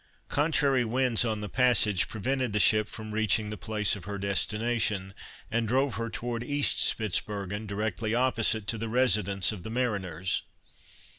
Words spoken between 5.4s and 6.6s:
and drove her towards